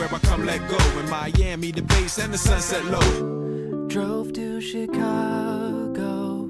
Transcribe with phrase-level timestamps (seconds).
[0.00, 0.78] Where I come let go.
[0.98, 3.86] In Miami, the base and the sunset low.
[3.88, 6.48] Drove to Chicago.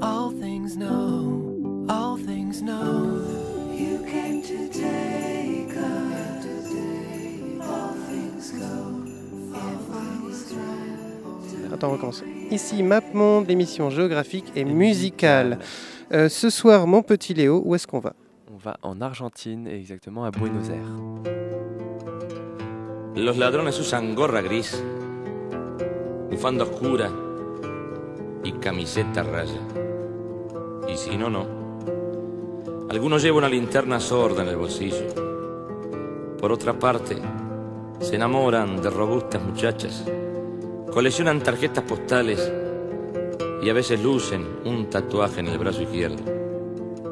[0.00, 3.20] All things know, all things know.
[3.72, 6.46] You came to take us.
[7.60, 9.02] All things go,
[9.54, 11.74] all things go.
[11.74, 12.22] Attends, on recommence.
[12.50, 15.58] Ici MapMonde, l'émission géographique et musicale.
[16.12, 18.14] Euh, ce soir, mon petit Léo, où est-ce qu'on va?
[18.52, 21.43] On va en Argentine et exactement à Buenos Aires.
[23.16, 24.82] Los ladrones usan gorra gris,
[26.28, 27.08] bufanda oscura
[28.42, 29.60] y camiseta raya.
[30.88, 31.46] Y si no, no.
[32.90, 35.06] Algunos llevan una linterna sorda en el bolsillo.
[36.40, 37.16] Por otra parte,
[38.00, 40.04] se enamoran de robustas muchachas,
[40.92, 42.52] coleccionan tarjetas postales
[43.62, 46.20] y a veces lucen un tatuaje en el brazo izquierdo.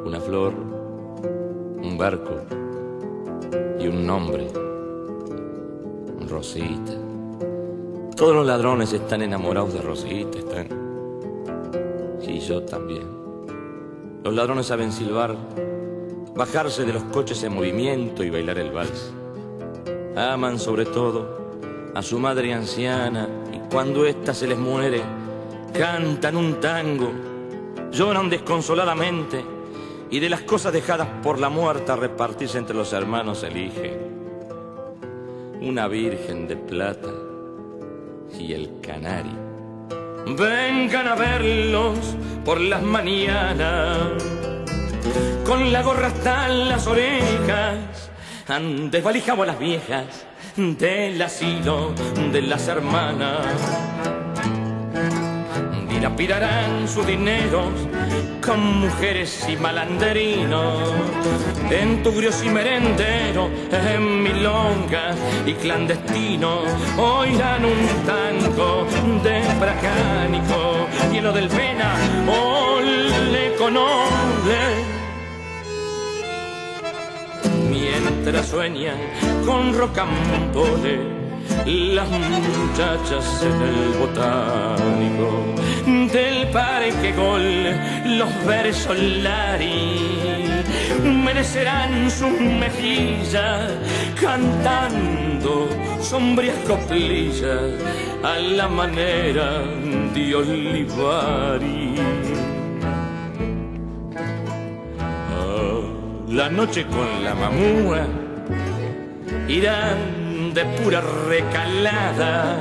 [0.04, 2.40] Una flor, un barco
[3.78, 4.71] y un nombre.
[6.32, 6.92] Rosita.
[8.16, 10.66] Todos los ladrones están enamorados de Rosita, están.
[12.26, 13.06] Y yo también.
[14.24, 15.36] Los ladrones saben silbar,
[16.34, 19.12] bajarse de los coches en movimiento y bailar el vals.
[20.16, 25.02] Aman sobre todo a su madre anciana y cuando ésta se les muere,
[25.74, 27.10] cantan un tango,
[27.90, 29.44] lloran desconsoladamente
[30.10, 34.01] y de las cosas dejadas por la muerta repartirse entre los hermanos eligen
[35.64, 37.08] una virgen de plata
[38.38, 39.38] y el canario.
[40.26, 41.98] Vengan a verlos
[42.44, 43.98] por las mañanas,
[45.44, 48.10] con la gorra hasta las orejas,
[48.48, 51.92] han desvalijado las viejas del asilo
[52.32, 53.46] de las hermanas.
[55.88, 57.70] Dilapidarán sus dineros
[58.44, 60.92] con mujeres y malanderinos,
[61.70, 65.16] en tugrios y merenderos, en milongas
[65.46, 66.64] y clandestinos,
[66.98, 68.86] oirán un tango
[69.22, 71.94] de bracánico, hielo del pena,
[72.28, 74.84] ole con ole.
[77.70, 78.98] Mientras sueñan
[79.46, 81.22] con rocambole
[81.66, 85.71] las muchachas en el botánico
[86.12, 89.98] del parque gol los versos lari
[91.02, 93.72] merecerán sus mejillas
[94.20, 95.68] cantando
[96.00, 97.62] sombrías coplillas
[98.22, 99.62] a la manera
[100.14, 101.94] de Olivari.
[105.30, 105.80] Ah,
[106.28, 108.06] la noche con la mamúa
[109.48, 110.21] irán
[110.54, 112.56] de pura recalada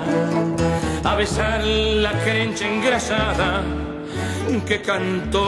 [1.04, 3.64] a besar la crencha engrasada
[4.66, 5.46] que cantó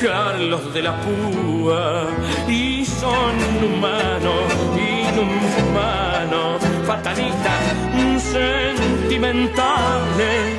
[0.00, 2.06] Carlos de la Púa.
[2.48, 7.60] Y son humanos, inhumanos, fatalistas,
[8.22, 10.56] sentimentales,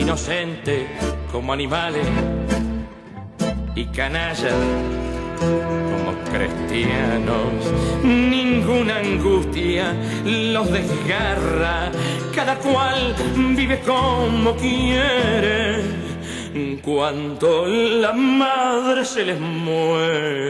[0.00, 0.86] inocentes
[1.30, 2.06] como animales
[3.74, 4.54] y canallas
[5.40, 7.72] como cristianos.
[8.02, 11.90] Ninguna angustia los desgarra,
[12.34, 13.14] cada cual
[13.56, 16.00] vive como quiere.
[16.82, 20.40] Cuando la madre se les muere,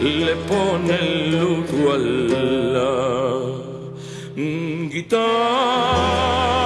[0.00, 2.96] le pone el luto a la
[4.92, 6.65] guitarra.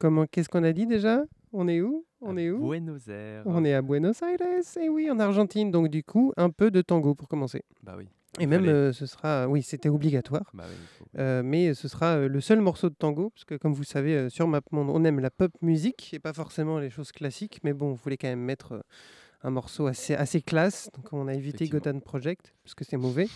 [0.00, 1.22] Comment, qu'est-ce qu'on a dit déjà?
[1.52, 2.04] On est où?
[2.20, 2.58] On À est où?
[2.66, 3.42] Buenos Aires.
[3.46, 4.38] On est à Buenos Aires,
[4.80, 5.70] et oui, en Argentine.
[5.70, 7.62] Donc du coup, un peu de tango pour commencer.
[7.84, 8.08] Bah oui.
[8.38, 10.50] Et même, euh, ce sera, oui, c'était obligatoire.
[10.54, 13.72] Bah oui, Euh, mais ce sera euh, le seul morceau de tango, parce que comme
[13.72, 17.58] vous savez, sur MapMonde, on aime la pop musique et pas forcément les choses classiques,
[17.64, 18.84] mais bon, on voulait quand même mettre
[19.42, 20.90] un morceau assez, assez classe.
[20.94, 21.66] Donc on a évité.
[21.68, 23.26] Gotham Project parce que c'est mauvais.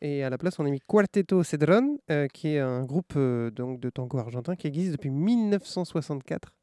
[0.00, 3.50] Et à la place, on a mis Quarteto Cedron, euh, qui est un groupe euh,
[3.50, 6.54] donc, de tango argentin qui existe depuis 1964.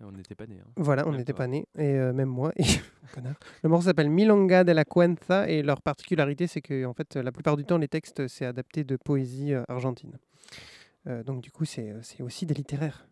[0.00, 0.58] Et On n'était pas nés.
[0.60, 0.68] hein.
[0.76, 2.52] Voilà, on n'était pas nés, et euh, même moi.
[2.56, 2.64] Et
[3.14, 3.36] connard.
[3.62, 7.30] Le morceau s'appelle Milonga de la Cuenza, et leur particularité, c'est que en fait, la
[7.30, 10.18] plupart du temps, les textes, c'est adapté de poésie argentine.
[11.06, 13.08] Donc du coup, c'est c'est aussi des littéraires,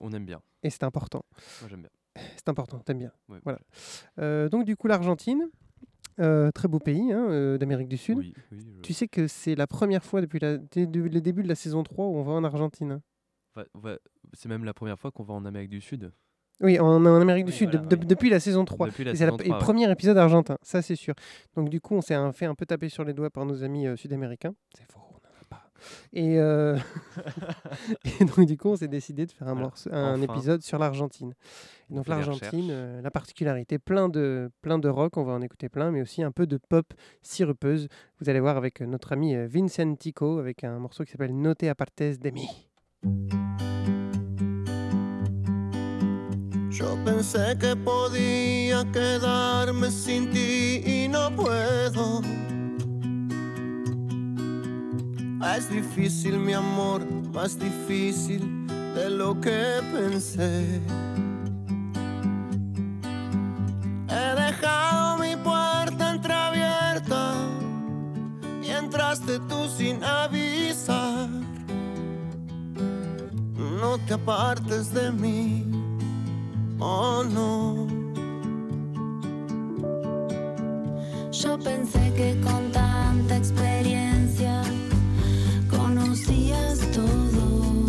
[0.00, 0.40] On aime bien.
[0.64, 1.24] et c'est important.
[1.60, 1.90] Moi, j'aime bien.
[2.36, 3.12] C'est important, t'aimes bien.
[3.28, 4.48] Ouais, Voilà.
[4.48, 5.48] Donc du coup, l'Argentine,
[6.20, 8.18] euh, très beau pays hein, euh, d'Amérique du Sud.
[8.18, 11.48] Oui, oui, je- Tu sais que c'est la première fois depuis la- le début de
[11.48, 13.00] la saison 3 où on va en Argentine.
[13.56, 13.98] Ouais,
[14.32, 16.12] c'est même la première fois qu'on va en Amérique du Sud.
[16.60, 18.86] Oui, en, en Amérique du Oui, Sud, voilà, de- de- depuis la saison 3.
[18.86, 19.58] Depuis la Et c'est le 3, ouais.
[19.58, 21.14] premier épisode argentin, ça c'est sûr.
[21.56, 23.86] Donc du coup, on s'est fait un peu taper sur les doigts par nos amis
[23.86, 24.54] euh, sud-américains.
[24.76, 25.64] C'est faux, on n'en a pas.
[26.12, 26.76] Et, euh,
[28.20, 30.34] et donc du coup, on s'est décidé de faire un, Voilà, morceau, un enfin.
[30.34, 31.34] épisode sur l'Argentine.
[31.90, 35.90] Donc l'Argentine, euh, la particularité, plein de, plein de rock, on va en écouter plein,
[35.90, 36.92] mais aussi un peu de pop
[37.22, 37.88] sirupeuse.
[38.20, 41.64] Vous allez voir avec euh, notre ami Vincent Tico, avec un morceau qui s'appelle Note
[41.64, 42.48] apartes de mí.
[46.72, 52.22] Yo pensé que podía quedarme sin ti y no puedo.
[55.44, 57.04] Es difícil mi amor,
[57.34, 60.80] más difícil de lo que pensé.
[64.08, 67.34] He dejado mi puerta entreabierta
[68.62, 71.28] y entraste tú sin avisar.
[73.80, 75.66] No te apartes de mí.
[76.78, 77.88] Oh no.
[81.32, 84.62] Yo pensé que con tanta experiencia
[86.12, 87.81] conocías todo.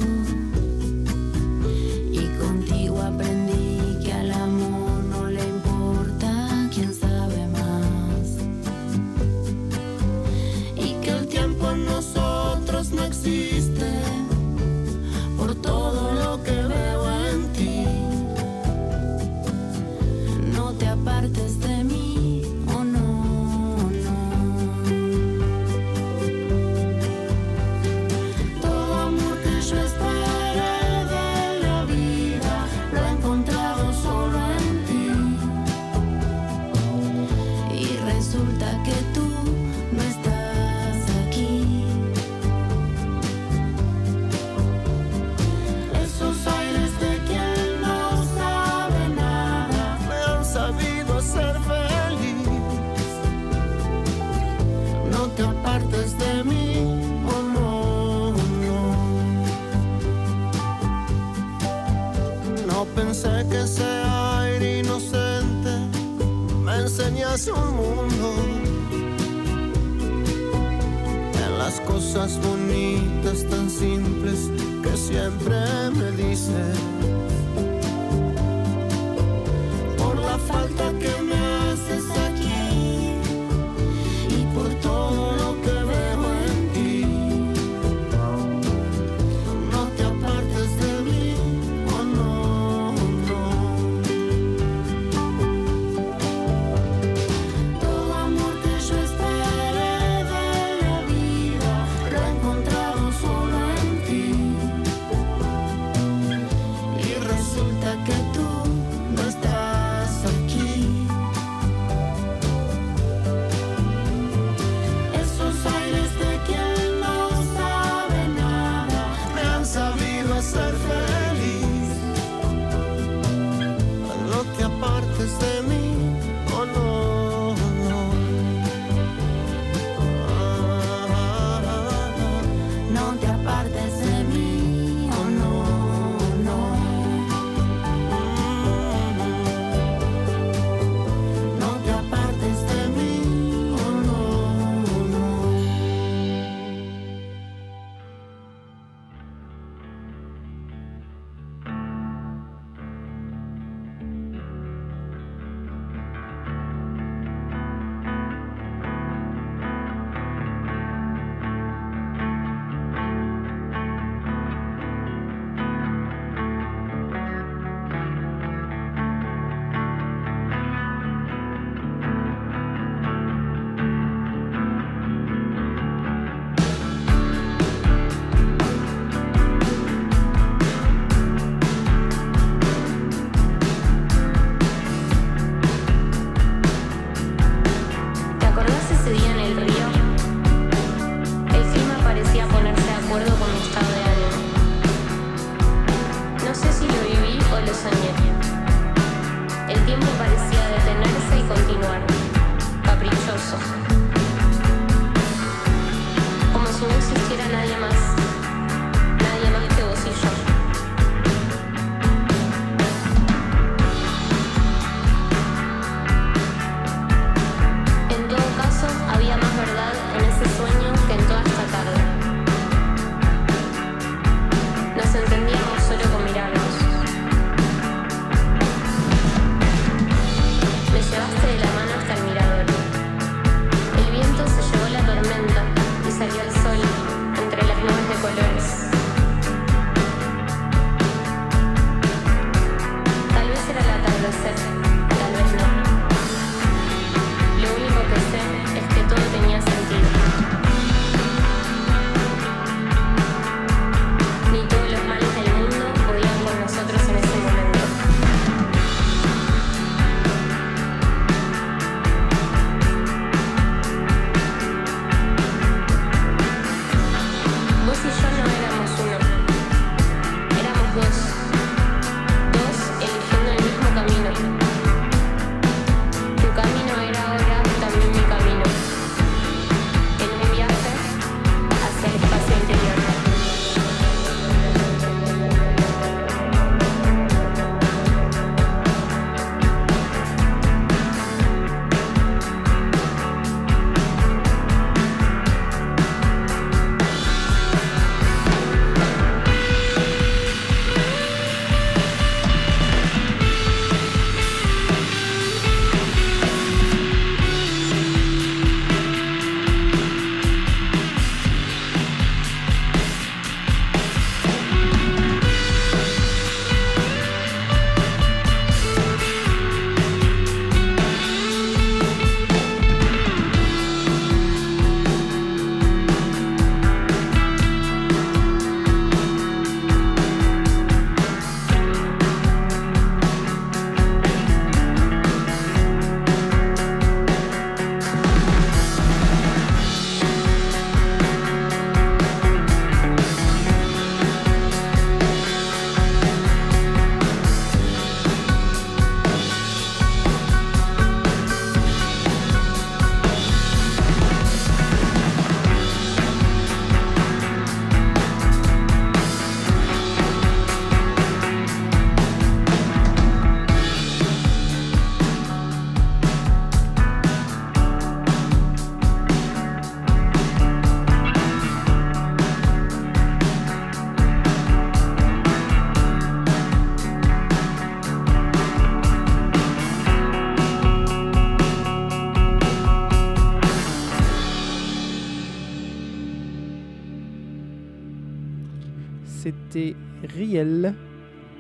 [389.74, 389.96] C'était
[390.38, 390.94] Riel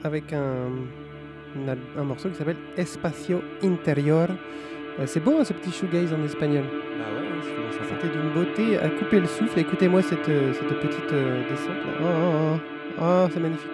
[0.03, 0.70] avec un,
[1.98, 4.27] un morceau qui s'appelle Espacio Interior.
[5.00, 6.63] Euh, c'est beau hein, ce petit shoegaze en espagnol.
[6.63, 7.86] Bah ouais, hein.
[7.89, 9.58] C'était d'une beauté à couper le souffle.
[9.58, 11.93] Écoutez-moi cette, euh, cette petite euh, descente là.
[12.01, 12.60] Oh, oh,
[13.00, 13.01] oh.
[13.01, 13.72] Oh, c'est magnifique.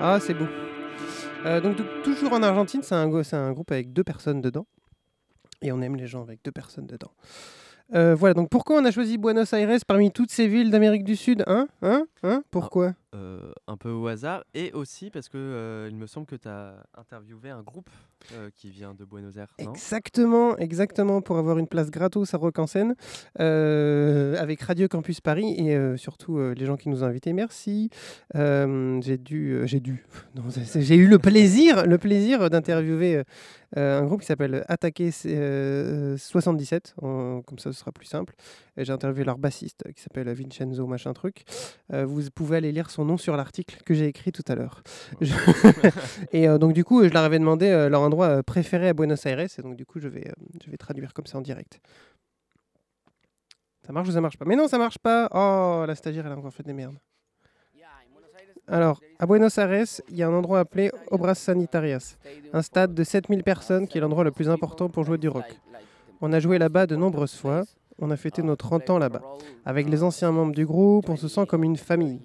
[0.00, 0.46] Ah, c'est beau.
[1.46, 4.66] Euh, donc, tou- toujours en Argentine, c'est un, un groupe avec deux personnes dedans.
[5.62, 7.12] Et on aime les gens avec deux personnes dedans.
[7.94, 11.14] Euh, voilà, donc pourquoi on a choisi Buenos Aires parmi toutes ces villes d'Amérique du
[11.14, 11.68] Sud Hein?
[11.82, 12.06] Hein?
[12.24, 12.42] Hein?
[12.50, 12.94] Pourquoi?
[13.12, 16.46] Euh, un peu au hasard et aussi parce que euh, il me semble que tu
[16.46, 17.90] as interviewé un groupe
[18.34, 22.60] euh, qui vient de Buenos Aires, Exactement, exactement, pour avoir une place gratos à Rock
[22.60, 22.66] en
[23.40, 27.32] euh, avec Radio Campus Paris et surtout les gens qui nous ont invités.
[27.32, 27.90] Merci.
[28.32, 30.06] J'ai dû, j'ai dû,
[30.76, 33.24] j'ai eu le plaisir, le plaisir d'interviewer
[33.76, 38.34] un groupe qui s'appelle Attaquer euh, 77, en- comme ça ce sera plus simple.
[38.76, 41.42] J'ai interviewé leur bassiste qui s'appelle Vincenzo machin truc.
[41.92, 44.82] Vous pouvez aller lire son nom sur l'article que j'ai écrit tout à l'heure.
[45.20, 45.34] Je-
[46.32, 48.92] et euh, donc du coup, je leur avais demandé euh, leur endroit euh, préféré à
[48.92, 50.30] Buenos Aires, et donc du coup, je vais,
[50.64, 51.80] je vais traduire comme ça en direct.
[53.86, 54.44] Ça marche ou ça marche pas?
[54.44, 56.96] Mais non, ça marche pas Oh, la stagiaire, elle a encore fait des merdes.
[58.68, 62.16] Alors, à Buenos Aires, il y a un endroit appelé Obras Sanitarias,
[62.52, 65.44] un stade de 7000 personnes qui est l'endroit le plus important pour jouer du rock.
[66.20, 67.64] On a joué là-bas de nombreuses fois,
[67.98, 69.22] on a fêté nos 30 ans là-bas.
[69.64, 72.20] Avec les anciens membres du groupe, on se sent comme une famille.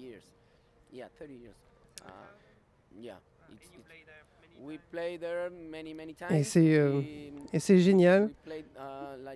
[6.30, 7.02] Et c'est euh,
[7.52, 8.30] et c'est génial.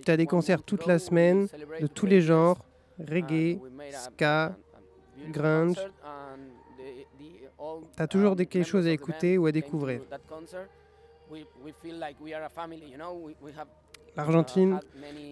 [0.03, 1.47] Tu as des concerts toute la semaine,
[1.79, 2.65] de tous les genres,
[2.99, 3.59] reggae,
[3.91, 4.55] ska,
[5.29, 5.77] grunge.
[7.95, 10.01] Tu as toujours des, quelque chose à écouter ou à découvrir.
[14.15, 14.79] L'Argentine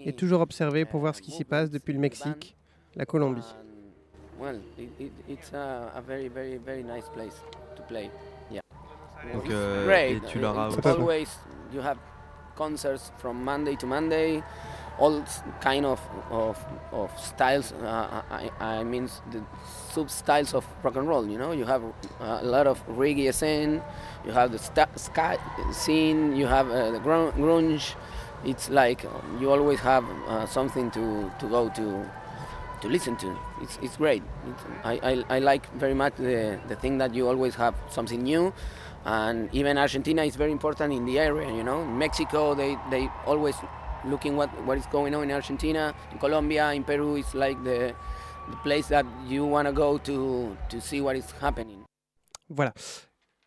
[0.06, 2.56] est toujours observée pour voir ce qui s'y passe depuis le Mexique,
[2.96, 3.56] la Colombie.
[4.40, 7.36] Well, it, it, it's a, a very, very, very nice place
[7.76, 8.10] to play.
[8.50, 8.62] Yeah.
[9.34, 10.16] Donc, It's great.
[10.24, 11.30] et tu leur as It's aussi- always
[11.74, 11.98] you have
[12.56, 14.42] concerts from Monday to Monday,
[14.98, 15.24] all
[15.62, 16.00] kind of
[16.32, 16.58] of,
[16.92, 17.74] of styles.
[17.74, 19.42] Uh, I, I mean the
[19.94, 21.28] sub styles of rock and roll.
[21.28, 21.84] You know, you have
[22.22, 23.82] a lot of reggae scene,
[24.26, 25.38] you have the sta- ska
[25.74, 27.96] scene, you have uh, the grunge.
[28.46, 32.10] It's like um, you always have uh, something to, to go to
[32.82, 33.38] to listen to.
[33.62, 34.24] It's, it's great.
[34.48, 38.24] It's, I, I, I like very much the, the thing that you always have something
[38.24, 38.54] new.
[39.06, 41.86] And even Argentina is very important in the area, you know.
[41.86, 43.56] Mexico, they, they always
[44.06, 45.94] looking what, what is going on in Argentina.
[46.12, 47.94] In Colombia, in Peru, it's like the,
[48.50, 51.84] the place that you want to go to, to see what is happening.
[52.50, 52.74] Voilà.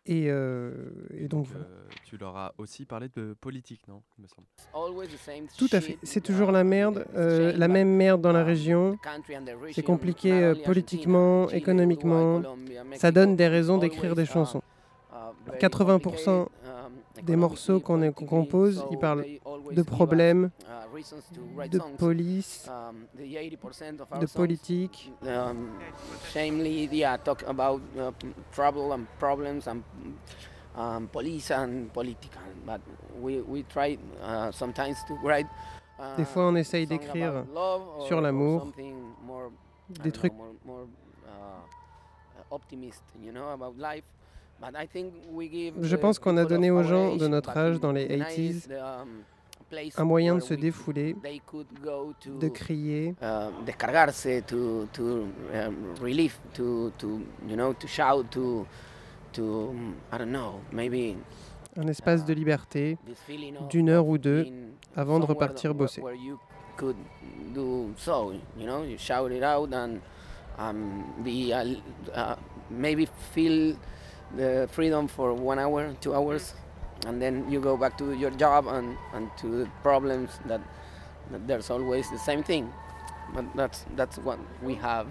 [0.05, 0.71] Et, euh,
[1.17, 1.63] et donc, Euh,
[2.03, 4.47] tu leur as aussi parlé de politique, non Il me semble.
[4.73, 5.97] Always the same tout à fait.
[6.03, 8.97] C'est toujours la merde, euh, la même merde dans la région.
[9.71, 12.41] C'est compliqué euh, politiquement, économiquement.
[12.95, 14.61] Ça donne des raisons d'écrire des chansons.
[15.59, 16.47] 80%
[17.23, 19.25] des morceaux qu'on compose, ils parlent
[19.71, 20.49] de problèmes,
[21.71, 22.69] de police,
[23.17, 25.11] de politique.
[36.17, 37.45] Des fois, on essaye d'écrire
[38.07, 38.71] sur l'amour,
[39.89, 40.33] des trucs
[44.63, 48.67] uh, Je pense qu'on a donné aux gens de notre âge dans les the 90s,
[48.67, 49.23] 80s the, um,
[49.97, 51.15] un moyen de se défouler,
[52.39, 55.27] de crier, uh, descargarse, to to
[56.01, 58.65] relief, to to you know to shout, to
[59.31, 59.73] to
[60.11, 61.15] I don't know, maybe
[61.75, 62.97] un espace de liberté
[63.59, 64.45] of- d'une heure ou deux
[64.95, 66.01] avant de repartir bosser.
[74.35, 76.53] The freedom for one hour, two hours,
[77.05, 80.61] and then you go back to your job and, and to the problems that,
[81.31, 82.73] that there's always the same thing.
[83.33, 85.07] But that's that's what we have.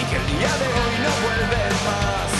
[0.00, 2.31] Y que el día de hoy no vuelve más.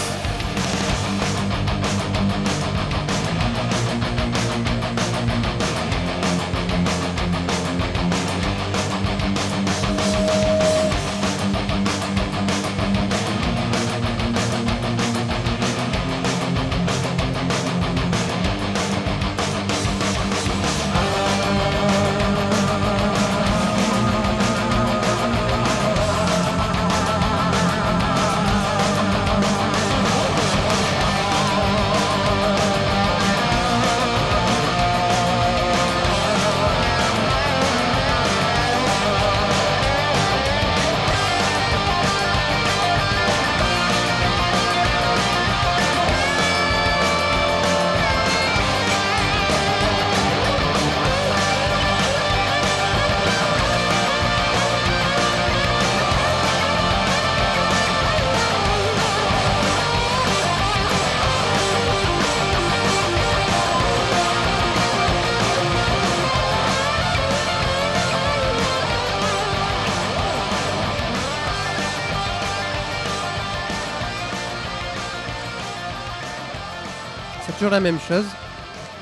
[77.62, 78.24] Toujours la même chose.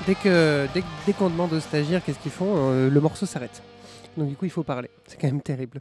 [0.07, 0.67] Dès que
[1.07, 3.63] dès, qu'on demande aux stagiaires qu'est-ce qu'ils font, euh, le morceau s'arrête.
[4.19, 4.91] Donc du coup, il faut parler.
[5.07, 5.81] C'est quand même terrible.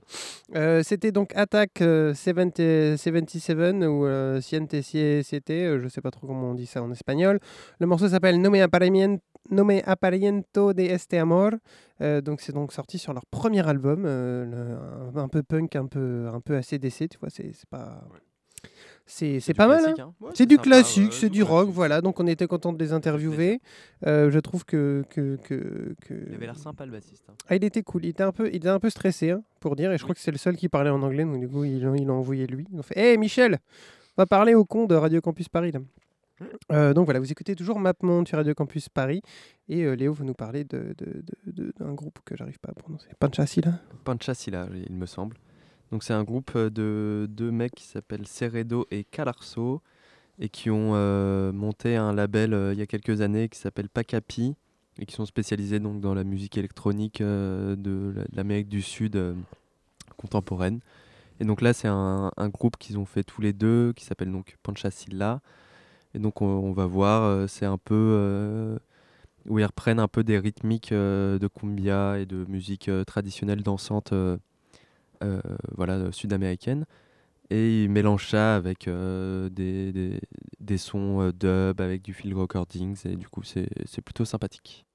[0.56, 6.10] Euh, C'était donc Attack euh, 70 77 ou euh, Siente Siete, euh, je sais pas
[6.10, 7.42] trop comment on dit ça en espagnol.
[7.82, 9.20] Le morceau s'appelle No me aparien-
[9.52, 11.52] No me apariento de este amor.
[12.00, 14.78] Euh, donc c'est donc sorti sur leur premier album, euh,
[15.18, 18.04] un, peu punk, un peu un peu ACDC, tu vois, c'est pas
[19.12, 19.84] c'est pas mal.
[19.86, 19.94] hein.
[20.00, 20.14] hein.
[20.22, 22.00] Ouais, c'est du sympa, classique, c'est du rock, voilà.
[22.02, 23.60] Donc on était content de les interviewer.
[24.06, 27.26] Euh, je trouve que que, que, que- Il avait l'air sympa le bassiste.
[27.30, 27.34] hein.
[27.50, 28.06] ah, il était cool.
[28.06, 29.92] Il était un peu, il était un peu stressé, pour dire.
[29.92, 31.24] Et je crois que c'est le seul qui parlait en anglais.
[31.26, 32.66] Donc, du coup, ils l'ont ils l'ont envoyé lui.
[32.72, 33.58] Ils ont fait Hé, Michel,
[34.18, 35.72] va parler au con de Radio Campus Paris.
[35.72, 35.80] là.
[36.72, 39.22] Euh, donc voilà, vous écoutez toujours MapMonde sur Radio Campus Paris.
[39.68, 42.70] Et euh, Léo va nous parler de- de- de- de- d'un groupe que j'arrive pas
[42.70, 43.08] à prononcer.
[43.20, 43.74] Panchassi, là
[44.06, 45.36] Panchasila, il me semble.
[45.92, 49.82] Donc c'est un groupe euh, de deux mecs qui s'appellent Ceredo et Calarso
[50.40, 53.90] et qui ont euh, monté un label euh, il y a quelques années qui s'appelle
[53.90, 54.56] Pacapi
[55.00, 59.18] et qui sont spécialisés donc dans la musique électronique de la- de l'Amérique du Sud
[60.18, 60.82] contemporaine.
[61.40, 64.58] Et donc là c'est un, groupe qu'ils ont fait tous les deux qui s'appelle donc
[64.62, 65.40] Panchasila.
[66.14, 68.78] Et donc on, on va voir, c'est un peu
[69.48, 74.14] où ils reprennent un peu des rythmiques de cumbia et de musique traditionnelle dansante
[75.24, 75.42] euh,
[75.76, 76.86] voilà, sud-américaine.
[77.50, 80.20] Et ils mélangent ça avec euh, des, des,
[80.60, 84.86] des sons euh, dub, avec du field recordings, et du coup c'est plutôt sympathique.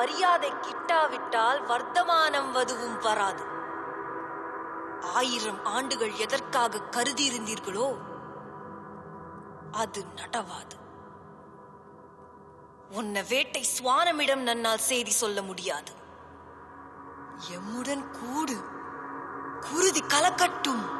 [0.00, 3.44] மரியாதை கிட்டாவிட்டால் வர்த்தமானம் வதுவும் வராது.
[5.14, 7.96] ஆயிரம் ஆண்டுகள் எதற்காக கருதியிருந்தீர்களோ
[9.72, 10.76] அது நடவாது.
[12.90, 15.92] உன்னை வேட்டை சுவானமிடம் நன்னால் செய்தி சொல்ல முடியாது.
[17.50, 18.62] எம்முடன் கூடு.
[19.60, 20.99] குருதி கலக்கட்டும்.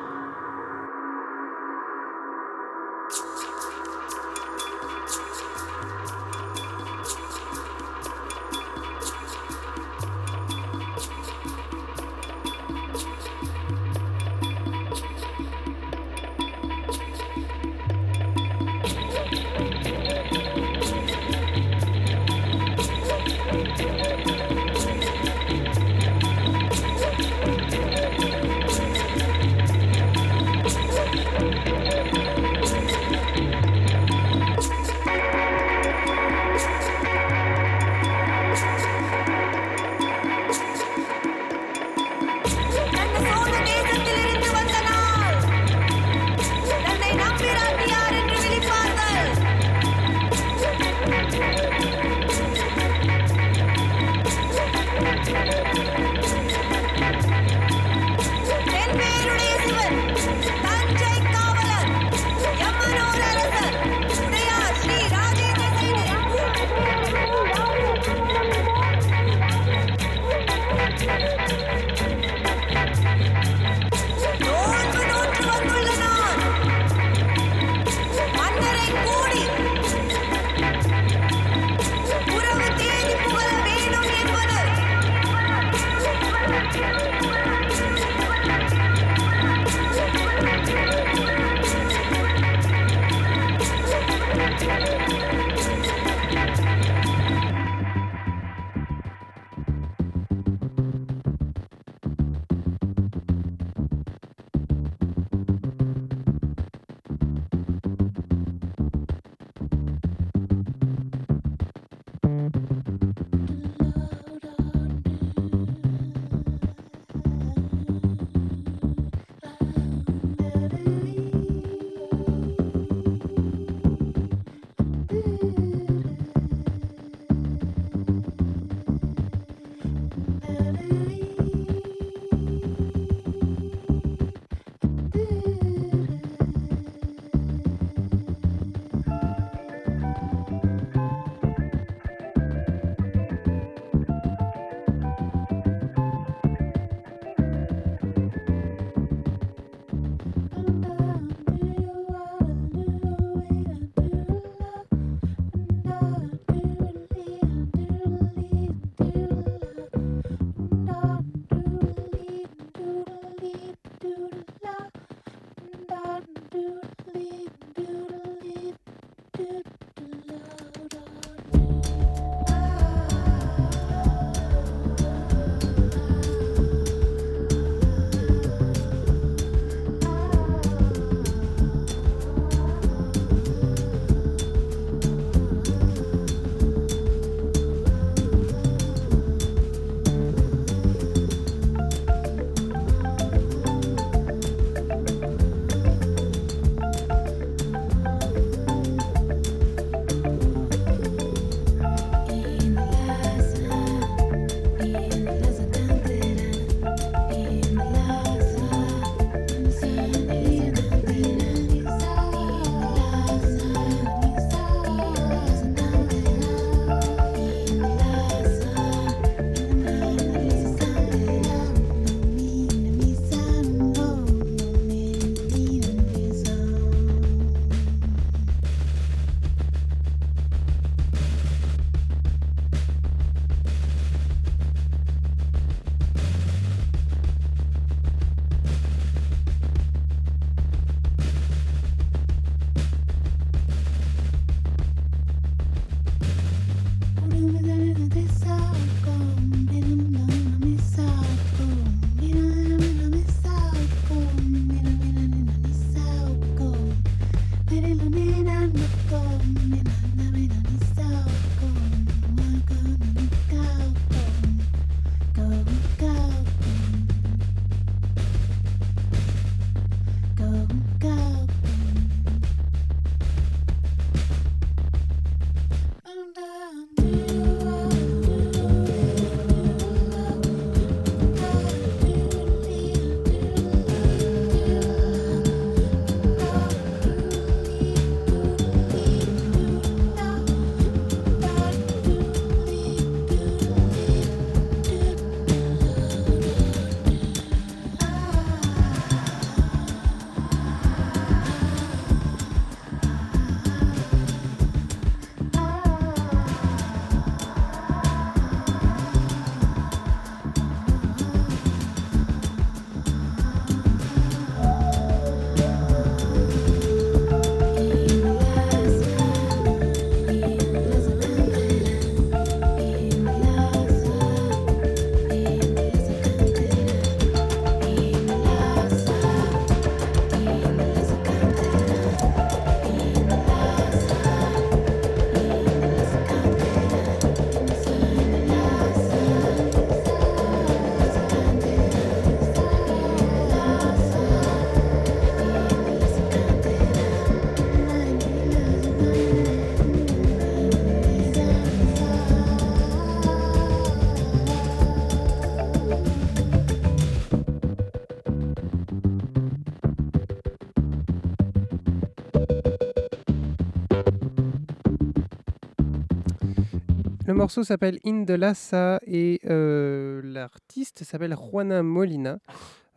[367.40, 372.38] Morceau s'appelle In de Lassa et euh, l'artiste s'appelle Juana Molina.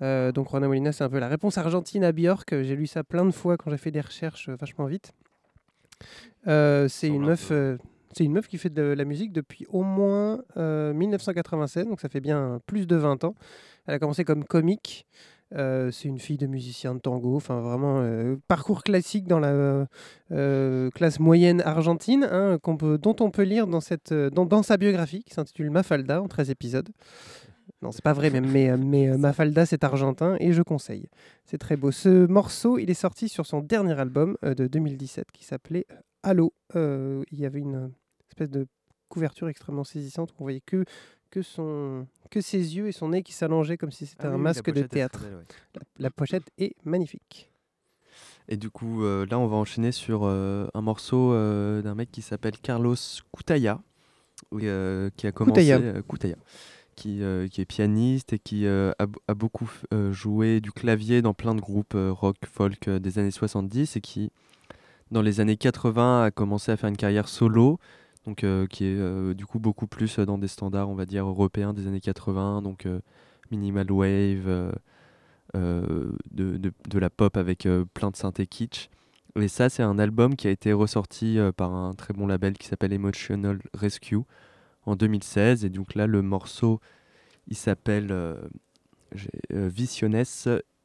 [0.02, 2.62] Euh, donc Juana Molina, c'est un peu la réponse argentine à Björk.
[2.62, 5.14] J'ai lu ça plein de fois quand j'ai fait des recherches euh, vachement vite.
[6.46, 7.54] C'est une meuf.
[8.12, 12.10] c'est une meuf qui fait de la musique depuis au moins euh, 1987, donc ça
[12.10, 13.36] fait bien plus de 20 ans.
[13.88, 15.08] Elle a commencé comme comique.
[15.56, 19.88] Euh, c'est une fille de musicien de tango, enfin vraiment euh, parcours classique dans la
[20.32, 25.34] euh, classe moyenne argentine, hein, dont on peut lire dans, cette, dans, sa biographie qui
[25.34, 26.90] s'intitule Mafalda en 13 épisodes.
[27.82, 31.10] Non, c'est pas vrai, mais, Mafalda c'est argentin et je conseille.
[31.46, 31.92] C'est très beau.
[31.92, 35.86] Ce morceau, il est sorti sur son dernier album de 2017 qui s'appelait.
[36.76, 37.92] Euh, il y avait une
[38.30, 38.68] espèce de
[39.10, 40.86] couverture extrêmement saisissante où on voyait que,
[41.34, 44.36] que, son, que ses yeux et son nez qui s'allongeaient comme si c'était Ah un
[44.36, 45.22] oui, masque de théâtre.
[45.24, 45.44] belle, ouais.
[45.74, 47.50] la, la pochette est magnifique.
[48.48, 52.12] Et du coup, euh, là, on va enchaîner sur euh, un morceau euh, d'un mec
[52.12, 52.96] qui s'appelle Carlos
[53.36, 53.82] Cutaya,
[54.52, 56.04] oui, euh, qui a commencé euh,
[56.96, 61.34] qui, euh, qui est pianiste et qui euh, a, beaucoup euh, joué du clavier dans
[61.34, 64.30] plein de groupes euh, rock, folk euh, des années 70 et qui,
[65.10, 67.80] dans les années 80, a commencé à faire une carrière solo,
[68.26, 71.26] donc euh, qui est euh, du coup beaucoup plus dans des standards, on va dire,
[71.28, 73.00] européens des années 80, donc euh,
[73.52, 74.48] minimal wave.
[74.48, 74.72] euh,
[75.56, 78.90] euh, de, de- la pop avec euh, plein de synthé kitsch.
[79.36, 82.58] Et ça, c'est un album qui a été ressorti euh, par un très bon label
[82.58, 84.18] qui s'appelle Emotional Rescue
[84.86, 85.64] en 2016.
[85.66, 86.80] Et donc là, le morceau,
[87.48, 88.36] il s'appelle euh,
[89.52, 90.24] euh, Visiones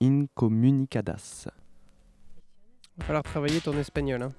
[0.03, 1.47] Incommunicadas.
[2.97, 4.23] Il va falloir travailler ton espagnol.
[4.23, 4.33] hein.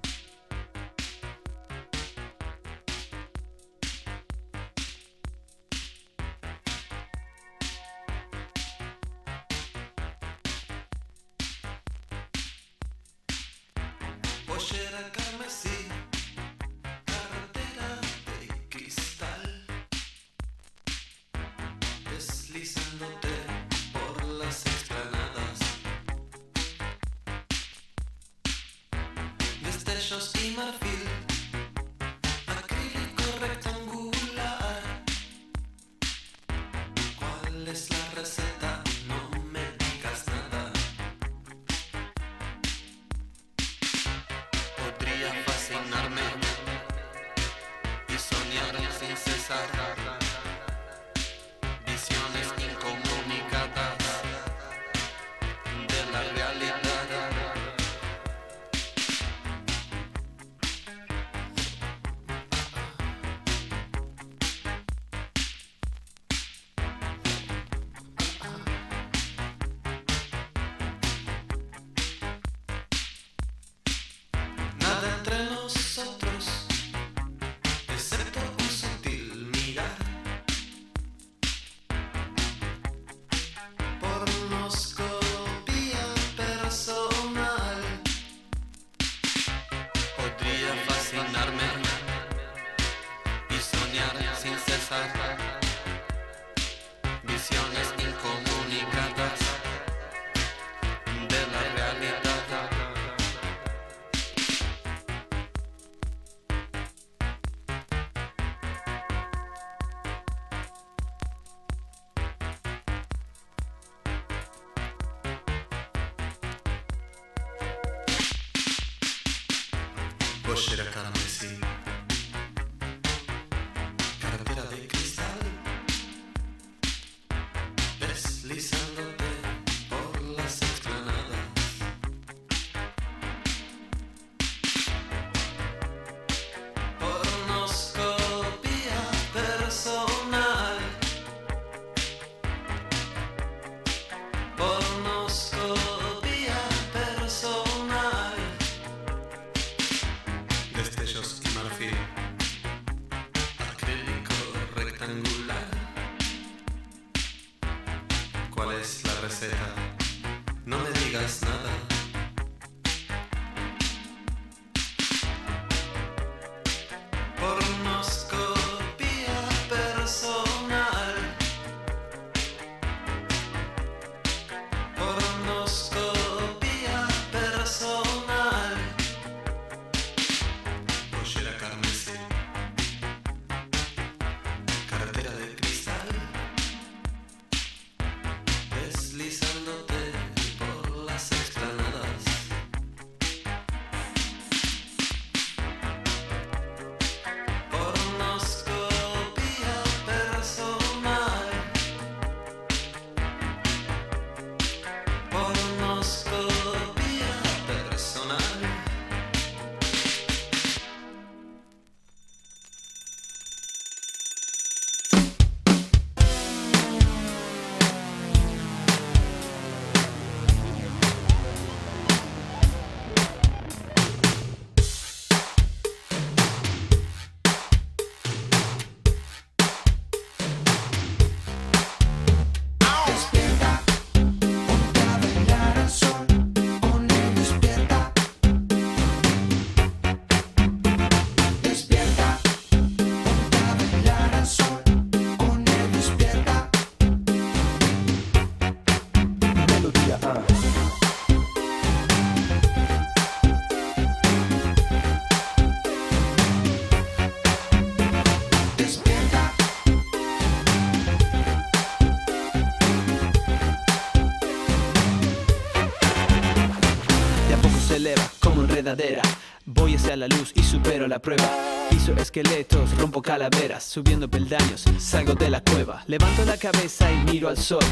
[269.65, 271.47] Voy hacia la luz y supero la prueba.
[271.89, 276.03] Piso esqueletos, rompo calaveras, subiendo peldaños, salgo de la cueva.
[276.07, 277.83] Levanto la cabeza y miro al sol.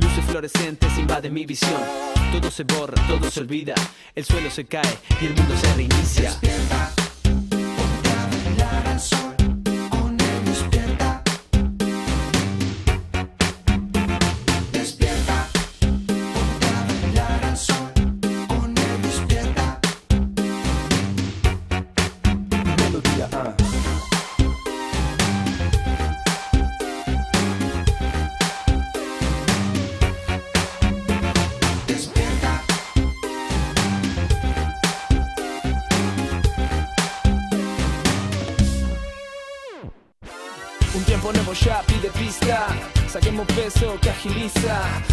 [0.00, 1.80] Luces fluorescentes invaden mi visión.
[2.32, 3.74] Todo se borra, todo se olvida.
[4.14, 6.30] El suelo se cae y el mundo se reinicia.
[6.30, 6.92] Despierta,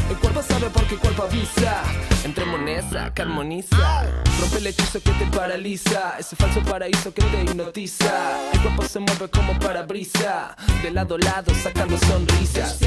[0.10, 1.84] El cuerpo sabe porque el cuerpo avisa.
[2.24, 4.04] Entremos en esa que armoniza.
[4.40, 6.16] Rompe el hechizo que te paraliza.
[6.18, 8.52] Ese falso paraíso que te hipnotiza.
[8.54, 10.56] El cuerpo se mueve como para brisa.
[10.82, 12.80] De lado a lado sacando sonrisas.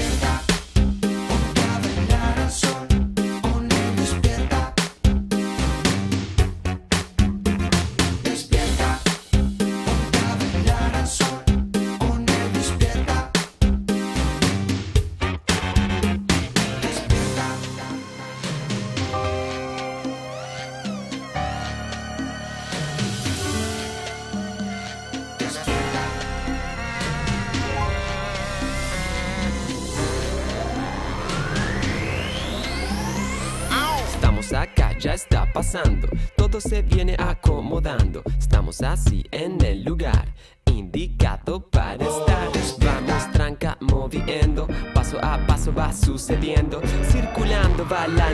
[36.83, 38.23] Viene acomodando.
[38.39, 40.35] Estamos así en el lugar
[40.67, 42.49] indicado para estar.
[42.85, 46.81] Vamos tranca moviendo, paso a paso va sucediendo.
[47.11, 48.33] Circulando va la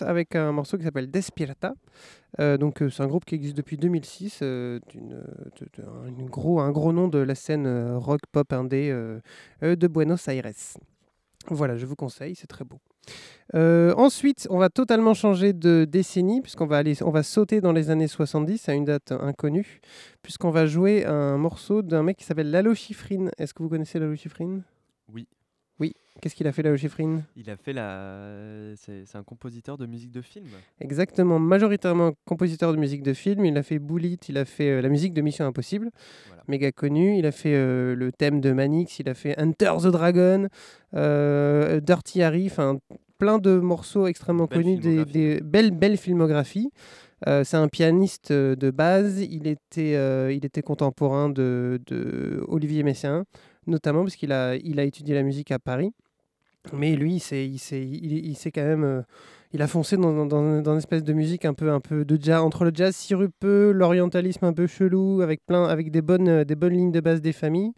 [0.00, 1.74] Avec un morceau qui s'appelle Despierta.
[2.38, 4.78] Euh, donc euh, c'est un groupe qui existe depuis 2006, euh,
[5.78, 8.90] un, gros, nom de la scène rock pop indé
[9.62, 10.52] de Buenos Aires.
[11.48, 12.78] Voilà, je vous conseille, c'est très beau.
[13.54, 17.90] Ensuite, on va totalement changer de décennie, puisqu'on va, aller, on va sauter dans les
[17.90, 19.80] années 70 à une date inconnue,
[20.22, 23.30] puisqu'on va jouer un morceau d'un mec qui s'appelle Lalo Schifrin.
[23.38, 24.60] Est-ce que vous connaissez Lalo Schifrin?
[25.12, 25.26] Oui.
[26.20, 28.74] Qu'est-ce qu'il a fait Lalo Schifrin Il a fait la.
[28.76, 30.46] C'est un compositeur de musique de film.
[30.80, 33.44] Exactement, majoritairement compositeur de musique de film.
[33.44, 35.90] Il a fait Bullet, il a fait euh, la musique de Mission Impossible,
[36.48, 37.16] méga connu.
[37.16, 40.48] Il a fait euh, le thème de Manix, il a fait Enter the Dragon,
[40.94, 42.78] euh, Dirty Harry, enfin
[43.18, 46.70] plein de morceaux extrêmement Belle connus, des, des belles, belles filmographies.
[47.26, 49.20] Euh, c'est un pianiste de base.
[49.20, 53.24] Il était, euh, il était contemporain de, de Olivier Messiaen,
[53.66, 55.92] notamment parce qu'il a, il a étudié la musique à Paris.
[56.72, 59.02] Mais lui, il il il, quand même, euh,
[59.52, 62.40] il a foncé dans, dans, une espèce de musique un peu, un peu de jazz,
[62.40, 66.54] entre le jazz sirupeux, l'orientalisme un peu chelou, avec plein, avec des bonnes, euh, des
[66.54, 67.72] bonnes lignes de base des familles.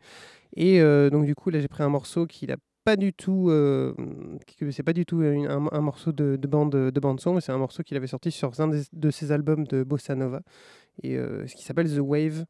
[0.57, 3.49] Et euh, donc du coup, là, j'ai pris un morceau qu'il a pas du tout,
[3.49, 3.95] euh,
[4.71, 7.53] c'est pas du tout un, un morceau de, de bande, de bande son, mais c'est
[7.53, 10.43] un morceau qu'il avait sorti sur un de ses albums de bossa nova,
[11.05, 12.45] et ce qui s'appelle The Wave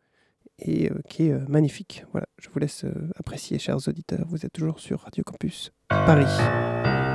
[0.58, 2.04] et euh, qui est euh, magnifique.
[2.12, 4.26] Voilà, je vous laisse euh, apprécier, chers auditeurs.
[4.28, 7.11] Vous êtes toujours sur Radio Campus Paris.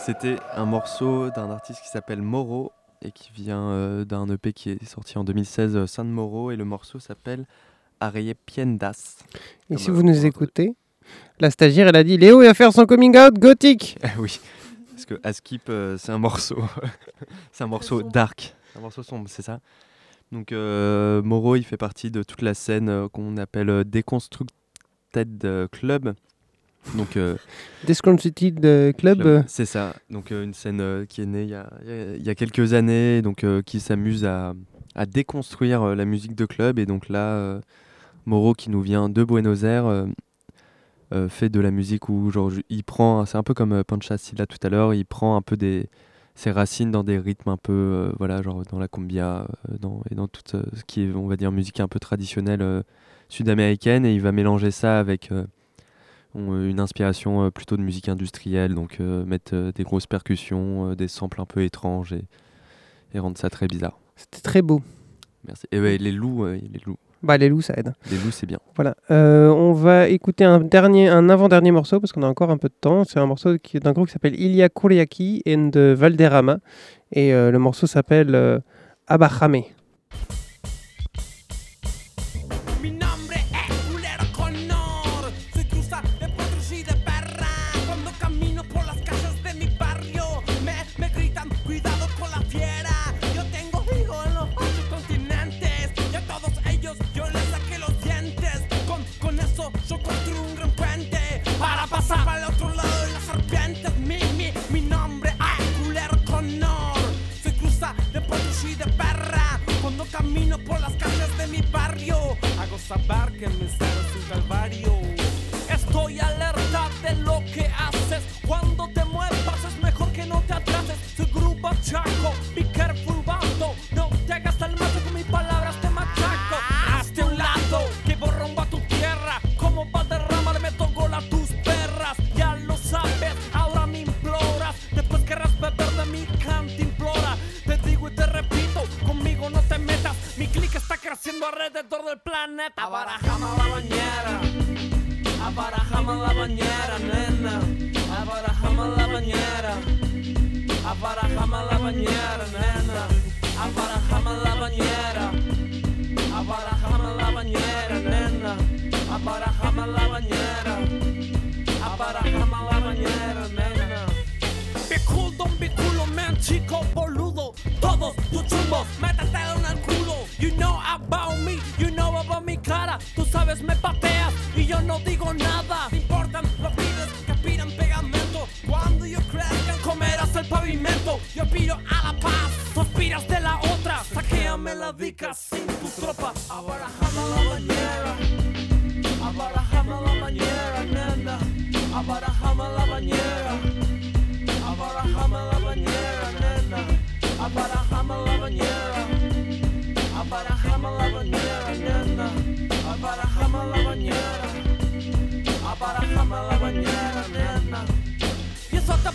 [0.00, 4.70] C'était un morceau d'un artiste qui s'appelle Moro et qui vient euh, d'un EP qui
[4.70, 7.46] est sorti en 2016, euh, Saint Moro, et le morceau s'appelle
[8.00, 9.18] Ariepiendas.
[9.70, 10.74] Et si vous nous écoutez,
[11.38, 13.96] la stagiaire, elle a dit Léo, il va faire son coming out gothique.
[14.02, 14.40] Ah oui,
[14.92, 16.58] parce que Askip, euh, c'est un morceau,
[17.52, 19.60] c'est un morceau dark, un morceau sombre, c'est ça.
[20.32, 25.68] Donc euh, Moro, il fait partie de toute la scène euh, qu'on appelle euh, Deconstructed
[25.72, 26.14] Club.
[26.96, 27.36] Donc euh,
[28.64, 29.44] euh, Club.
[29.46, 29.94] c'est ça.
[30.08, 31.68] Donc euh, une scène euh, qui est née il y a,
[32.16, 34.54] il y quelques années, donc euh, qui s'amuse à,
[34.94, 36.78] à déconstruire euh, la musique de club.
[36.78, 37.60] Et donc là,
[38.26, 40.06] Moro, qui nous vient de Buenos Aires, euh,
[41.12, 44.16] euh, fait de la musique où genre il prend, c'est un peu comme euh, Pancha
[44.16, 45.88] Silla tout à l'heure, il prend un peu des
[46.36, 49.48] ses racines dans des rythmes un peu, euh, voilà, genre dans la cumbia,
[49.80, 52.84] dans, et dans tout ce qui est, on va dire, musique un peu traditionnelle
[53.28, 55.30] sud-américaine, et il va mélanger ça avec
[56.34, 61.62] une inspiration plutôt de musique industrielle, donc mettre des grosses percussions, des samples un peu
[61.62, 62.22] étranges et,
[63.12, 63.98] et rendre ça très bizarre.
[64.16, 64.80] C'était très beau.
[65.46, 65.66] Merci.
[65.72, 66.98] Et ouais, les loups, les loups.
[67.22, 67.92] Bah, les loups, ça aide.
[68.10, 68.58] Les loups, c'est bien.
[68.76, 68.94] Voilà.
[69.10, 72.68] Euh, on va écouter un dernier, un avant-dernier morceau parce qu'on a encore un peu
[72.68, 73.04] de temps.
[73.04, 76.58] C'est un morceau qui- d'un groupe qui s'appelle Ilia Kuriaki and Valderrama.
[77.12, 78.58] Et euh, le morceau s'appelle euh.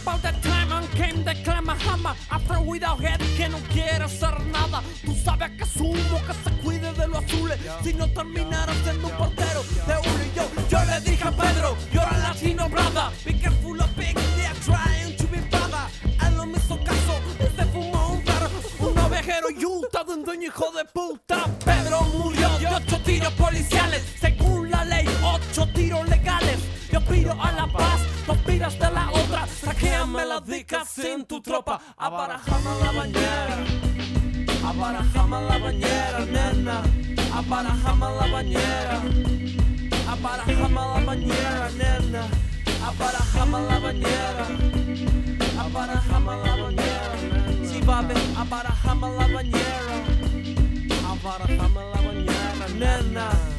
[0.06, 4.82] About that time and came the clamahama After without head que no quiere hacer nada.
[5.04, 7.58] Tú sabes que asumo que se cuide de los azules.
[7.84, 11.76] Si no terminara siendo un portero de uno y yo Yo le dije a Pedro,
[11.92, 15.86] you're a latino brother Be careful of pigs, they're trying to be brother
[16.26, 18.50] Él no me hizo caso, y se fumó un perro.
[18.80, 21.46] Un ovejero de un dueño hijo de puta.
[21.64, 24.04] Pedro murió de ocho tiros policiales.
[24.20, 26.60] Según la ley, ocho tiros legales.
[26.92, 29.10] Yo pido a la paz, tú aspiras de la
[29.66, 33.58] otra Saquéame la dica sin tu tropa Abarajame la bañera
[34.64, 36.82] Abarajame la bañera, nena.
[37.34, 39.02] Abarajame la bañera
[40.10, 42.28] Abarajame la bañera, nena.
[42.86, 44.48] Abarajame la bañera
[45.60, 49.96] Abarajame la bañera, Si va a ver, abarajame la bañera
[51.10, 53.55] Abarajame la bañera, nena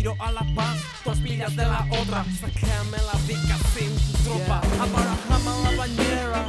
[0.00, 2.24] Aspiro a la paz, tú aspiras de la otra.
[2.40, 4.62] Sácame la dica sin tu tropa.
[4.80, 6.46] Abarajame la bañera,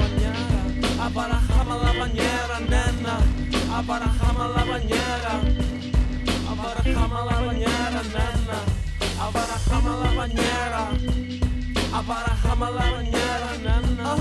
[1.01, 3.17] abarajame la bañera, nena.
[3.75, 5.33] Abarajame la bañera,
[6.49, 8.57] abarajame la bañera, nena.
[9.19, 10.87] Abarajame la bañera,
[11.91, 14.15] abarajame la bañera, nena.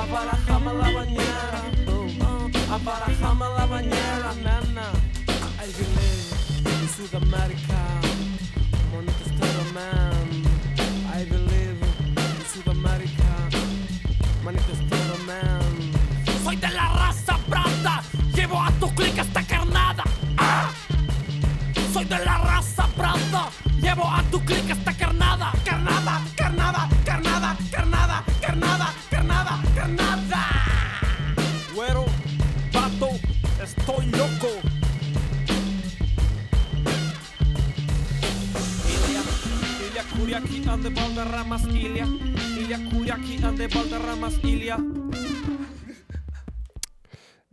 [0.00, 4.84] Abarajame la bañera, uh, abarajame la bañera, nena.
[5.60, 6.32] I believe
[6.64, 7.80] in Sudamérica.
[7.80, 8.09] Manifestero
[9.72, 13.48] I believe in Sudamérica.
[14.42, 15.92] Manifestero man.
[16.42, 18.02] Soy de la raza branda,
[18.34, 20.02] llevo a tu clic esta carnada.
[20.38, 20.72] Ah.
[21.92, 23.48] Soy de la raza branda,
[23.80, 24.90] llevo a tu clic esta.
[24.92, 25.52] Carnada,
[40.88, 42.06] Balderramas Ilia,
[42.58, 42.78] Ilia
[43.68, 44.78] Balderramas Ilia.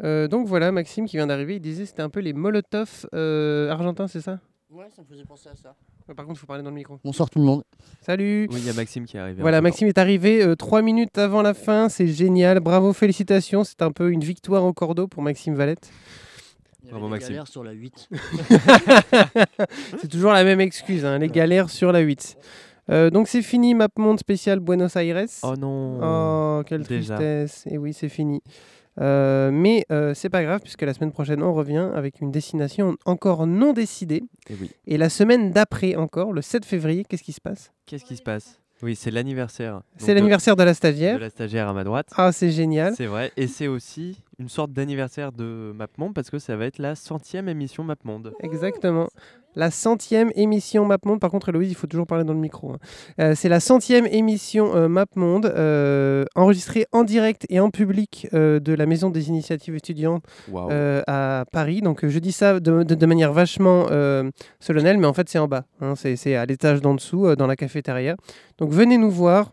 [0.04, 3.08] Euh, donc voilà, Maxime qui vient d'arriver, il disait que c'était un peu les Molotov
[3.14, 4.40] euh, argentins, c'est ça?
[4.70, 5.76] Ouais, ça me faisait penser à ça.
[6.08, 7.00] Ouais, Par contre, il faut parler dans le micro.
[7.04, 7.64] Bonsoir tout le monde.
[8.02, 9.42] Salut Oui, il y a Maxime qui est arrivé.
[9.42, 13.82] Voilà, Maxime est arrivé euh, trois minutes avant la fin, c'est génial, bravo, félicitations, c'est
[13.82, 15.90] un peu une victoire au cordeau pour Maxime Valette.
[16.84, 17.30] Il y avait Maxime.
[17.30, 18.10] galères sur la 8.
[20.00, 22.38] c'est toujours la même excuse, hein, les galères sur la 8.
[22.90, 25.26] Euh, donc c'est fini, MapMonde spécial Buenos Aires.
[25.44, 27.16] Oh non Oh, quelle Déjà.
[27.16, 27.66] tristesse.
[27.70, 28.42] Et oui, c'est fini.
[29.00, 32.98] Euh, mais euh, c'est pas grave, puisque la semaine prochaine, on revient avec une destination
[33.06, 34.24] encore non décidée.
[34.50, 34.72] Eh oui.
[34.88, 37.72] Et la semaine d'après encore, le 7 février, qu'est-ce qui se passe?
[37.86, 38.60] Qu'est-ce qui se passe?
[38.84, 39.82] Oui, c'est l'anniversaire.
[39.98, 41.16] C'est l'anniversaire de la stagiaire.
[41.16, 42.10] De la stagiaire à ma droite.
[42.16, 42.94] Ah, c'est génial.
[42.96, 43.32] C'est vrai.
[43.36, 47.50] Et c'est aussi une sorte d'anniversaire de MapMonde parce que ça va être la centième
[47.50, 48.34] émission MapMonde.
[48.42, 49.10] Exactement.
[49.58, 51.20] La centième émission MapMonde.
[51.20, 52.72] Par contre, Héloïse, il faut toujours parler dans le micro.
[52.74, 52.78] hein.
[53.20, 58.60] Euh, c'est la centième émission euh, MapMonde, euh, enregistrée en direct et en public euh,
[58.60, 60.24] de la Maison des Initiatives étudiantes
[61.08, 61.82] à Paris.
[61.82, 63.88] Donc, je dis ça de, de- de manière vachement
[64.60, 65.64] solennelle, mais en fait, c'est en bas.
[65.82, 65.94] hein.
[65.96, 68.16] C'est à l'étage d'en dessous, dans la cafétéria.
[68.60, 69.52] Donc, venez nous voir.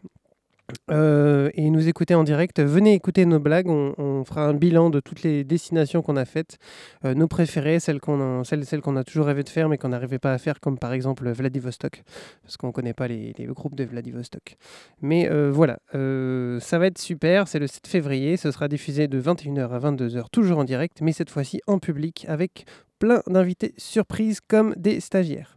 [0.90, 2.60] Euh, et nous écouter en direct.
[2.60, 3.68] Venez écouter nos blagues.
[3.68, 6.58] On, on fera un bilan de toutes les destinations qu'on a faites,
[7.04, 9.78] euh, nos préférées, celles qu'on a, celles, celles qu'on a toujours rêvé de faire mais
[9.78, 12.02] qu'on n'arrivait pas à faire, comme par exemple Vladivostok,
[12.42, 14.56] parce qu'on ne connaît pas les, les groupes de Vladivostok.
[15.02, 17.48] Mais euh, voilà, ça va être super.
[17.48, 18.36] C'est le 7 février.
[18.36, 22.26] Ce sera diffusé de 21h à 22h, toujours en direct, mais cette fois-ci en public
[22.28, 22.66] avec
[22.98, 25.56] plein d'invités surprises comme des stagiaires.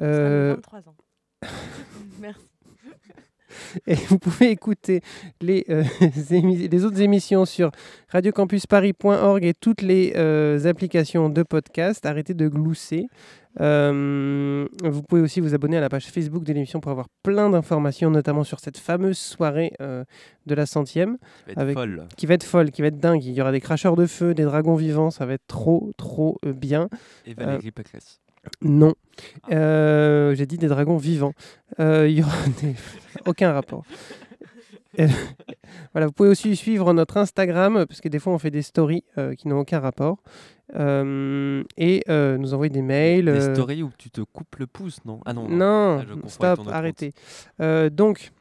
[0.00, 0.96] Euh, 23 ans.
[2.20, 2.40] Merci.
[3.86, 5.00] Et vous pouvez écouter
[5.40, 5.84] les, euh,
[6.70, 7.70] les autres émissions sur
[8.08, 12.04] radiocampusparis.org et toutes les euh, applications de podcast.
[12.06, 13.08] Arrêtez de glousser.
[13.60, 17.50] Euh, vous pouvez aussi vous abonner à la page Facebook de l'émission pour avoir plein
[17.50, 20.04] d'informations, notamment sur cette fameuse soirée euh,
[20.46, 21.18] de la centième.
[21.48, 22.06] Qui va être folle.
[22.16, 23.24] Qui va être folle, qui va être dingue.
[23.24, 26.38] Il y aura des cracheurs de feu, des dragons vivants, ça va être trop, trop
[26.46, 26.88] euh, bien.
[27.26, 28.20] Et Valérie Pécresse.
[28.62, 28.94] Non.
[29.50, 31.32] Euh, J'ai dit des dragons vivants.
[31.80, 32.32] Euh, Il y aura
[32.62, 32.74] des-
[33.26, 33.84] aucun rapport.
[34.98, 35.06] Euh,
[35.92, 39.04] voilà, vous pouvez aussi suivre notre Instagram, parce que des fois on fait des stories
[39.18, 40.18] euh, qui n'ont aucun rapport.
[40.76, 43.24] Euh, et euh, nous envoyer des mails.
[43.26, 45.20] Des euh, stories où tu te coupes le pouce, non?
[45.24, 45.48] Ah non.
[45.48, 47.12] non, Ah, stop, arrêtez.
[47.60, 48.32] Euh, donc,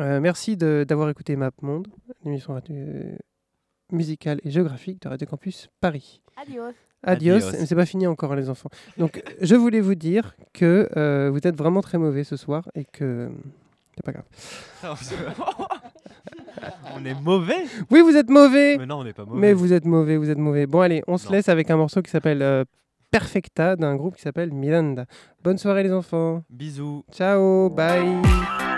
[0.00, 1.86] euh, merci de- d'avoir écouté Map Monde,
[2.24, 3.16] l'émission radio- euh,
[3.92, 6.22] musicale et géographique de Radio Campus Paris.
[6.36, 6.72] Adios.
[7.02, 7.52] Adios, Adios.
[7.52, 8.70] mais c'est pas fini encore les enfants.
[8.98, 12.84] Donc je voulais vous dire que euh, vous êtes vraiment très mauvais ce soir et
[12.84, 13.28] que
[13.96, 14.24] c'est pas grave.
[16.94, 18.76] on est mauvais Oui, vous êtes mauvais.
[18.78, 19.40] Mais non, on n'est pas mauvais.
[19.40, 20.66] Mais vous êtes mauvais, vous êtes mauvais.
[20.66, 22.64] Bon allez, on se laisse avec un morceau qui s'appelle euh,
[23.10, 25.04] Perfecta d'un groupe qui s'appelle Miranda.
[25.44, 26.42] Bonne soirée les enfants.
[26.48, 27.04] Bisous.
[27.12, 28.71] Ciao, bye.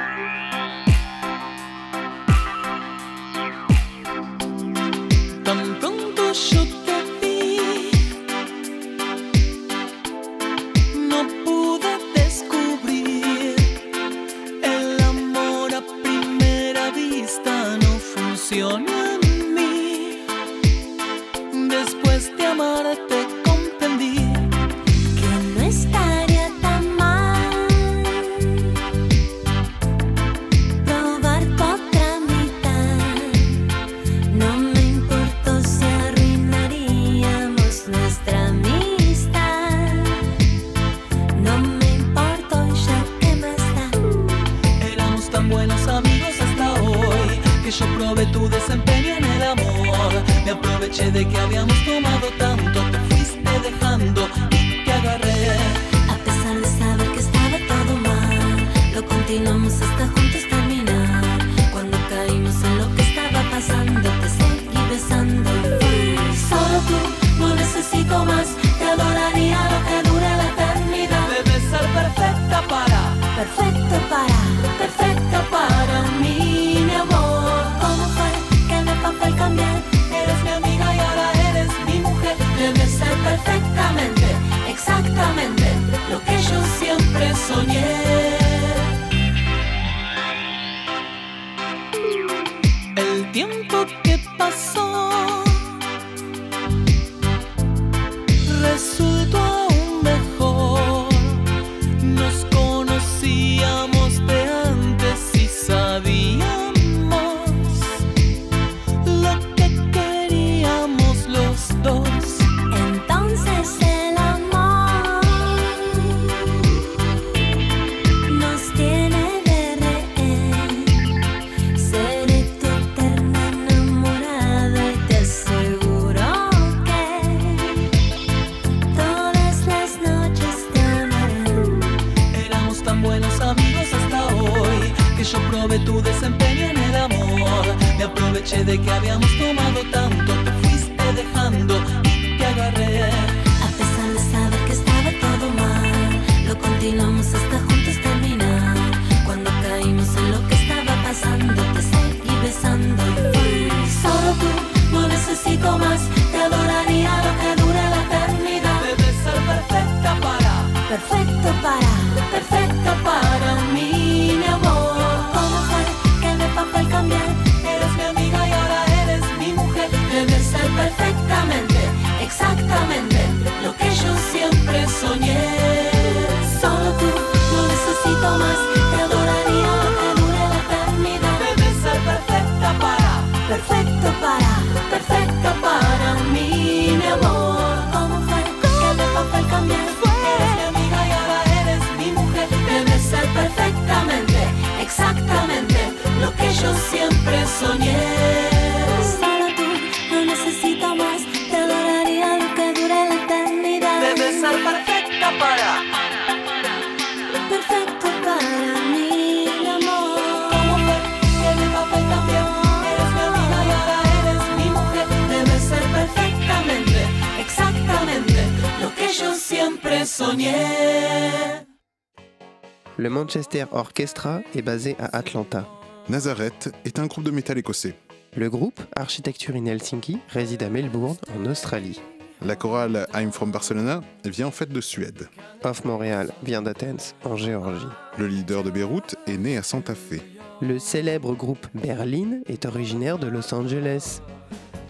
[222.96, 225.68] Le Manchester Orchestra est basé à Atlanta.
[226.08, 227.96] Nazareth est un groupe de métal écossais.
[228.36, 232.00] Le groupe Architecture in Helsinki réside à Melbourne, en Australie.
[232.40, 235.28] La chorale I'm from Barcelona vient en fait de Suède.
[235.64, 237.86] Off Montréal vient d'Athens, en Géorgie.
[238.18, 240.20] Le leader de Beyrouth est né à Santa Fe.
[240.60, 244.20] Le célèbre groupe Berlin est originaire de Los Angeles.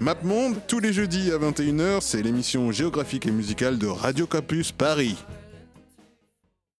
[0.00, 5.16] MapMonde, tous les jeudis à 21h, c'est l'émission géographique et musicale de Radio Campus Paris.